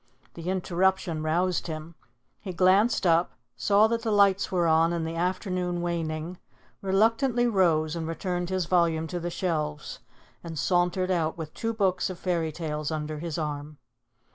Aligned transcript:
The 0.33 0.49
interruption 0.49 1.21
roused 1.21 1.67
him. 1.67 1.93
He 2.39 2.53
glanced 2.53 3.05
up, 3.05 3.33
saw 3.55 3.85
that 3.85 4.01
the 4.01 4.09
lights 4.11 4.51
were 4.51 4.65
on 4.65 4.93
and 4.93 5.05
the 5.05 5.15
afternoon 5.15 5.79
waning, 5.83 6.39
reluctantly 6.81 7.45
rose 7.45 7.95
and 7.95 8.07
returned 8.07 8.49
his 8.49 8.65
volume 8.65 9.05
to 9.05 9.19
the 9.19 9.29
shelves, 9.29 9.99
and 10.43 10.57
sauntered 10.57 11.11
out 11.11 11.37
with 11.37 11.53
two 11.53 11.71
books 11.75 12.09
of 12.09 12.17
fairy 12.17 12.51
tales 12.51 12.89
under 12.89 13.19
his 13.19 13.37
arm. 13.37 13.77